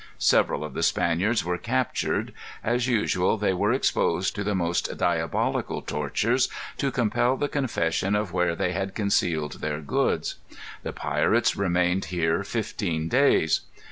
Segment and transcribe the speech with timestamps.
[0.17, 2.33] Several of the Spaniards were captured.
[2.63, 8.33] As usual, they were exposed to the most diabolical tortures to compel the confession of
[8.33, 10.37] where they had concealed their goods.
[10.81, 13.61] The pirates remained here fifteen days.